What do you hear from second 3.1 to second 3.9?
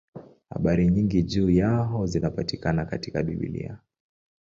Biblia.